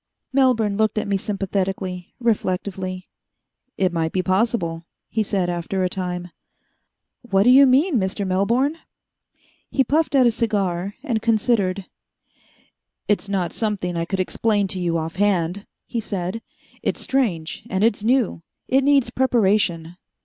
Melbourne 0.33 0.77
looked 0.77 0.97
at 0.97 1.07
me 1.07 1.15
sympathetically, 1.15 2.15
reflectively. 2.19 3.07
"It 3.77 3.93
might 3.93 4.11
be 4.11 4.23
possible," 4.23 4.87
he 5.09 5.21
said 5.21 5.47
after 5.47 5.83
a 5.83 5.89
time. 5.89 6.29
"What 7.21 7.43
do 7.43 7.51
you 7.51 7.67
mean, 7.67 7.97
Mr. 7.99 8.25
Melbourne?" 8.25 8.79
He 9.69 9.83
puffed 9.83 10.15
at 10.15 10.25
a 10.25 10.31
cigar, 10.31 10.95
and 11.03 11.21
considered. 11.21 11.85
"It's 13.07 13.29
not 13.29 13.53
something 13.53 13.95
I 13.95 14.05
could 14.05 14.19
explain 14.19 14.67
to 14.69 14.79
you 14.79 14.97
off 14.97 15.17
hand," 15.17 15.67
he 15.85 15.99
said. 15.99 16.41
"It's 16.81 17.01
strange 17.01 17.63
and 17.69 17.83
it's 17.83 18.03
new. 18.03 18.41
It 18.67 18.83
needs 18.83 19.11
preparation." 19.11 19.97